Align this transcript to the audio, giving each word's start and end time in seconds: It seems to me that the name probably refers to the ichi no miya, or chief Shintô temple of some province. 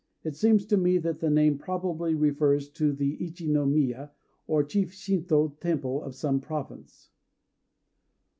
It 0.23 0.35
seems 0.35 0.65
to 0.65 0.77
me 0.77 0.97
that 0.97 1.19
the 1.19 1.29
name 1.29 1.59
probably 1.59 2.15
refers 2.15 2.69
to 2.69 2.91
the 2.91 3.23
ichi 3.23 3.45
no 3.45 3.67
miya, 3.67 4.09
or 4.47 4.63
chief 4.63 4.93
Shintô 4.93 5.59
temple 5.59 6.01
of 6.01 6.15
some 6.15 6.39
province. 6.41 7.11